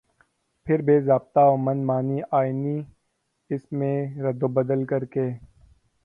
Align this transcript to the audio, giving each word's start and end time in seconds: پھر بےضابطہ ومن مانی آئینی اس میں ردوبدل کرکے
پھر 0.67 0.81
بےضابطہ 0.81 1.39
ومن 1.45 1.85
مانی 1.85 2.19
آئینی 2.31 2.77
اس 3.49 3.71
میں 3.71 3.95
ردوبدل 4.23 4.85
کرکے 4.85 5.29